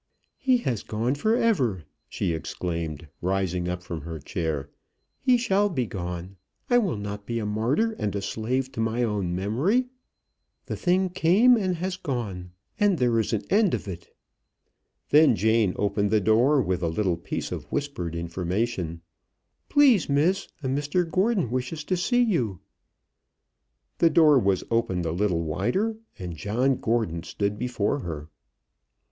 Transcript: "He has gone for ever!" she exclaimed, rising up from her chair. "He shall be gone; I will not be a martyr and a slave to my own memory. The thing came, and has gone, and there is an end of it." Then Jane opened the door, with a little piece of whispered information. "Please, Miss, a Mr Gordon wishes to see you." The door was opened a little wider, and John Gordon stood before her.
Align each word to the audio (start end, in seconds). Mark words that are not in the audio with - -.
"He 0.39 0.57
has 0.57 0.81
gone 0.81 1.13
for 1.13 1.35
ever!" 1.35 1.83
she 2.09 2.33
exclaimed, 2.33 3.07
rising 3.21 3.69
up 3.69 3.83
from 3.83 4.01
her 4.01 4.17
chair. 4.17 4.71
"He 5.19 5.37
shall 5.37 5.69
be 5.69 5.85
gone; 5.85 6.37
I 6.71 6.79
will 6.79 6.97
not 6.97 7.27
be 7.27 7.37
a 7.37 7.45
martyr 7.45 7.91
and 7.99 8.15
a 8.15 8.21
slave 8.23 8.71
to 8.71 8.79
my 8.79 9.03
own 9.03 9.35
memory. 9.35 9.89
The 10.65 10.75
thing 10.75 11.09
came, 11.11 11.55
and 11.55 11.75
has 11.75 11.97
gone, 11.97 12.49
and 12.79 12.97
there 12.97 13.19
is 13.19 13.31
an 13.31 13.43
end 13.51 13.75
of 13.75 13.87
it." 13.87 14.11
Then 15.11 15.35
Jane 15.35 15.73
opened 15.75 16.09
the 16.09 16.19
door, 16.19 16.63
with 16.63 16.81
a 16.81 16.87
little 16.87 17.15
piece 17.17 17.51
of 17.51 17.65
whispered 17.71 18.15
information. 18.15 19.01
"Please, 19.69 20.09
Miss, 20.09 20.47
a 20.63 20.67
Mr 20.67 21.07
Gordon 21.07 21.51
wishes 21.51 21.83
to 21.83 21.95
see 21.95 22.23
you." 22.23 22.59
The 23.99 24.09
door 24.09 24.39
was 24.39 24.63
opened 24.71 25.05
a 25.05 25.11
little 25.11 25.43
wider, 25.43 25.95
and 26.17 26.35
John 26.35 26.77
Gordon 26.79 27.21
stood 27.21 27.59
before 27.59 27.99
her. 27.99 28.29